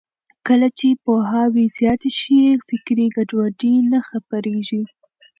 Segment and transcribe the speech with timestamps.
[0.47, 4.83] کله چې پوهاوی زیات شي، فکري ګډوډي نه خپرېږي.